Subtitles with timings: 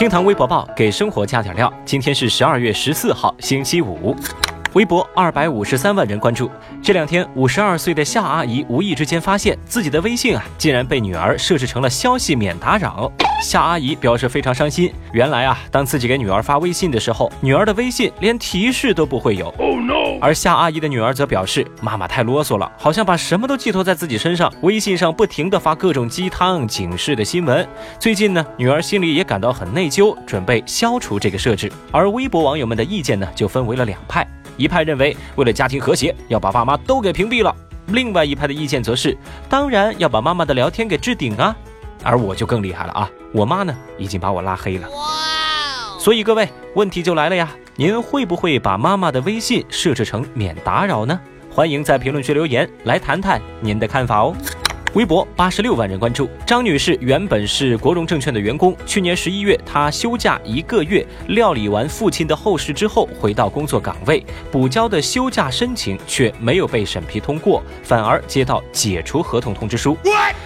[0.00, 1.70] 厅堂微博报给生活加点料。
[1.84, 4.16] 今天是十二月十四号，星期五。
[4.74, 6.50] 微博二百五十三万人关注。
[6.82, 13.10] 这两天，五十二岁的夏阿姨无意之间发现自己的微信啊，竟然被女儿设置成了消息免打扰。
[13.42, 14.92] 夏阿姨表示非常伤心。
[15.12, 19.52] 原来啊，当自己给女儿发微信的时候，女儿的微信连提示都不会有。
[20.20, 27.66] 而夏阿姨的女儿则表示，妈妈太啰嗦了，好像把什么都寄托在自己身上，微信上不停的发各种鸡汤警示的新闻。
[27.98, 31.72] 最近呢，女儿心里也感到很内疚，准备消除这个设置。
[31.90, 34.26] 而微博网友们的意见呢，就分为了两派。
[34.60, 37.50] 一派认为，为了家庭和谐，要把爸妈都给屏蔽了；
[37.86, 39.16] 另外一派的意见则是，
[39.48, 41.56] 当然要把妈妈的聊天给置顶啊。
[42.02, 44.86] 而我就更厉害了啊，我妈呢已经把我拉黑了。
[44.90, 45.98] 哇！
[45.98, 51.18] 所以各位，问题就来了呀，您会不会把妈妈的微信设置成免打扰呢？
[51.50, 54.36] 欢迎在评论区留言来谈谈您的看法哦。
[54.94, 58.76] 微博八十六万人关注张女士，原本是国荣证券的员工。
[58.84, 69.96] 去年十一月，她休假一个月，料理完父亲的后事之后，回到工作岗位，补交的休假申请却没有被审批通过，反而接到解除合同通知书。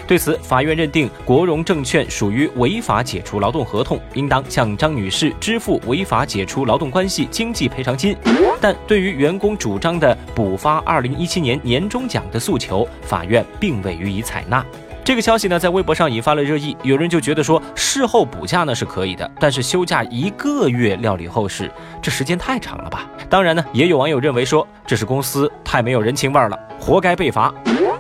[0.07, 8.15] 对此，法院认定国荣证券属于违法解除劳动合同，应当向张女士支付违法解除劳动关系经济赔偿金。
[8.61, 14.34] 但对于员工主张的补发二零一七年年终奖的诉求，法院并未予以采。
[14.35, 14.65] 采纳
[15.05, 16.77] 这个消息呢，在微博上引发了热议。
[16.83, 21.71] 有人就觉得说，事后补假呢是可以的，但是休假一个月料理后事，
[22.03, 23.07] 这时间太长了吧？
[23.29, 27.53] 当然呢，也有网友认为说，这是公司太没有人情味了，活该被罚。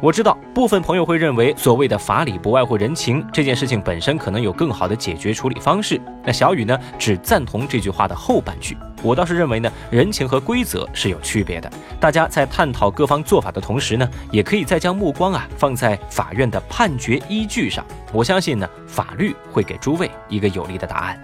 [0.04, 5.98] 我知道部分朋友会认为，所谓的法理不外乎人情，这件事情本身可能有更好的解决处理方式。
[6.22, 8.76] 那小雨呢，只赞同这句话的后半句。
[9.02, 11.72] 我倒是认为呢，人情和规则是有区别的。
[11.98, 17.82] 大家在探讨各方做法的同时呢，也可以再将目光啊放在法院的判决依据上。
[18.12, 21.18] 我相信呢，法律会给诸位一个有力的答案。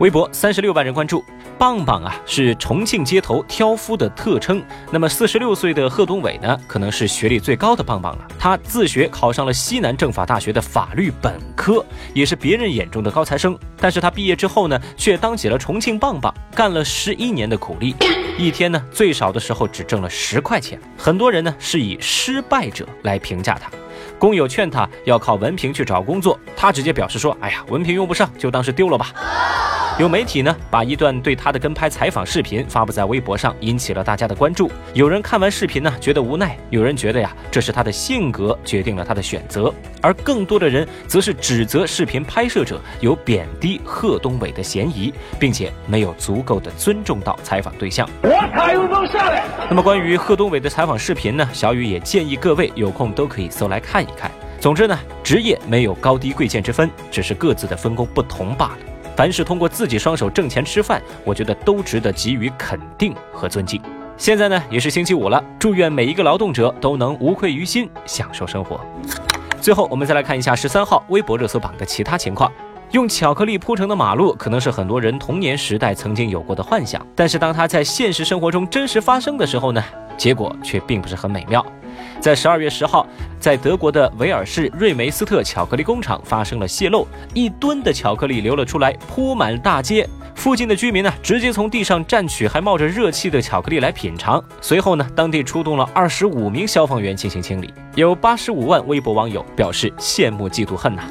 [0.00, 1.24] 微博三十六万人关注。
[1.60, 4.64] 棒棒啊，是重庆街头挑夫的特称。
[4.90, 8.26] 那么四十六岁的贺东伟呢，可能是学历最高的棒棒了。
[8.38, 11.84] 他自学考上了西南政法大学的法律本科，
[12.14, 13.54] 也是别人眼中的高材生。
[13.76, 17.94] 但是他毕业之后呢，却当起了重庆棒棒，干了十一年的苦力，
[18.38, 20.80] 一天呢最少的时候只挣了十块钱。
[20.96, 23.70] 很多人呢是以失败者来评价他。
[24.18, 29.12] 工友劝他要靠文凭去找工作，他直接表示说：“哎呀，文凭用不上，就当是丢了吧。”
[30.00, 34.72] 有媒体呢，把一段对他的跟拍采访视频发布在微博上，引起了大家的关注。
[34.94, 48.08] 有人看完视频呢，觉得无奈；有人觉得呀，这是他的性格决定了他的选择，而更多的人则是指责视频拍摄者有贬低贺东伟的嫌疑，并且没有足够的尊重到采访对象。
[48.22, 54.30] 那么关于贺东伟的采访视频呢，小雨也建议各位有空都可以搜来看一看。
[54.58, 58.89] 总之呢，职业没有高低贵贱之分，只是各自的分工不同罢了。
[59.20, 63.78] 凡是通过自己双手挣钱吃饭，我觉得都值得给予肯定和尊敬。
[64.16, 68.80] 现在呢，也是星期五了，祝愿每一个劳动者都能无愧于心，享受生活。
[69.60, 72.50] 最后，我们再来看一下十三号微博热搜榜的其他情况。
[72.92, 79.82] 用巧克力铺成的马路，可能是很多人童年时代曾经有过的幻想，但是当它在现实生活中真实发生的时候呢，
[80.16, 81.64] 结果却并不是很美妙。
[82.20, 83.06] 在十二月十号，
[83.38, 90.08] 在德国的维尔市瑞梅斯特巧克力工厂发生了泄漏，一吨的巧克力流了出来，铺满大街。
[90.34, 94.42] 附近的居民呢，直接从地上蘸取还冒着热气的巧克力来品尝。
[94.60, 97.72] 随后呢，当地出动了二十五名消防员进行清理。
[97.94, 101.04] 有八十五万微博网友表示羡慕、嫉妒、恨呐。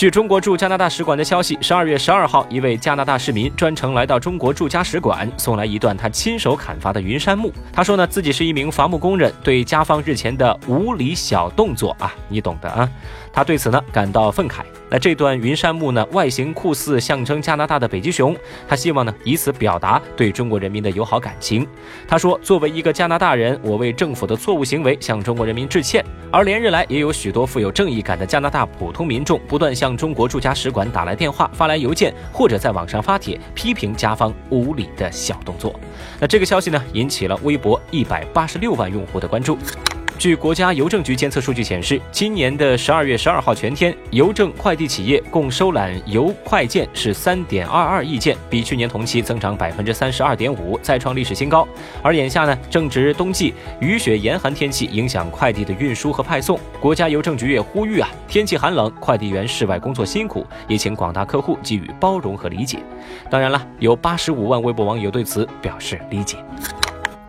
[0.00, 7.52] 据中国驻加拿大使馆的消息，十二月十二号，一位加拿大市民专程来到中国驻加使馆，送来一段他亲手砍伐的云杉木。
[7.70, 12.88] 他说呢，自己是一名伐木工人，对加方日前的无理小动作啊，你懂的啊。
[13.32, 14.62] 他对此呢感到愤慨。
[14.92, 18.34] 那这段云杉木呢，外形酷似象征加拿大的北极熊。
[18.66, 21.64] 他希望呢以此表达对中国人民的友好感情。
[22.08, 26.02] 他说，作为一个加拿大人，我为政府的错误行为向中国人民致歉。
[26.32, 35.78] 而连日来，也有许多富有正义感的加拿大普通民众不断向中国驻加使馆打来电话、发来邮件，或者在网上发帖批评加方无理的小动作。
[36.18, 39.56] 那这个消息呢，引起了微博一百八十六万用户的关注。
[40.20, 51.66] 据国家邮政局监测数据显示，今年的十二月十二号全天，邮政快递企业共收揽邮快件是三点二二亿件，比去年同期增长百分之三十二点五，再创历史新高。
[52.02, 62.80] 而眼下呢，正值冬季，雨雪严寒天气影响快递的运输和派送，国家邮政局也呼吁啊，天气寒冷，快递员室外工作辛苦，也请广大客户给予包容和理解。
[63.30, 66.36] 当然了，有八十五万微博网友对此表示理解。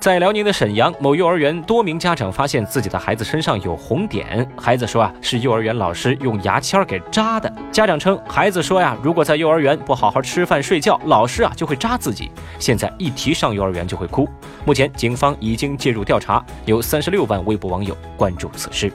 [0.02, 4.50] 在辽宁的沈阳某幼儿园，多名家长发现自己的孩子身上有红点。
[4.58, 7.54] 孩子说啊，是幼儿园老师用牙签给扎的。
[7.72, 12.32] 家长称，孩子说呀，如果在幼儿园不好好吃饭睡觉，老师啊就会扎自己。
[12.58, 14.28] 现在一提上幼儿园就会哭。
[14.66, 18.92] 目前警方已经介入调查，有三十六万微博网友关注此事。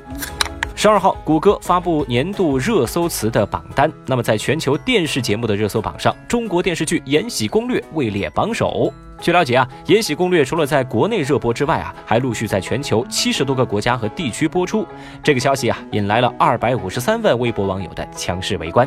[0.78, 3.90] 十二号，谷歌发布年度热搜词的榜单。
[4.04, 8.92] 那么，在全球电视节目的热搜榜上，中国电视剧《延禧攻略》位列榜首。
[9.18, 14.86] 据了解啊，《延禧攻略》除了在国内热播之外啊，还陆续在全球七十多个国家和地区播出。
[15.22, 18.86] 这个消息啊，引来了二百五十三万微博网友的强势围观。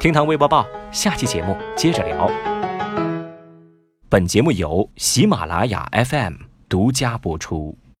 [0.00, 2.30] 厅堂微博报，下期节目接着聊。
[4.08, 6.36] 本节目由喜马拉雅 FM
[6.70, 7.76] 独家播出。